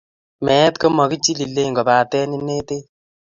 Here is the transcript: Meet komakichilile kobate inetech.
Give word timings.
Meet 0.45 0.73
komakichilile 0.81 1.63
kobate 1.75 2.19
inetech. 2.37 2.85